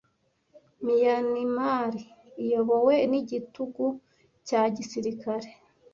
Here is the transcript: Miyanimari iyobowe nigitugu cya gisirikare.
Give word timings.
Miyanimari 0.83 2.01
iyobowe 2.43 2.95
nigitugu 3.09 3.85
cya 4.47 4.61
gisirikare. 4.75 5.49